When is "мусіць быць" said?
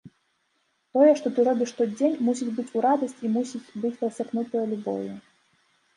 2.29-2.67, 3.35-3.95